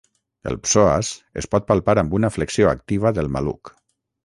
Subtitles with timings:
[0.51, 1.11] El psoas
[1.43, 3.75] es pot palpar amb una flexió activa del maluc.